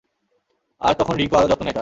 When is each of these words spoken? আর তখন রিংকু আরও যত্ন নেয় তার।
আর 0.81 0.93
তখন 0.93 1.13
রিংকু 1.15 1.35
আরও 1.35 1.47
যত্ন 1.47 1.63
নেয় 1.63 1.71
তার। 1.71 1.79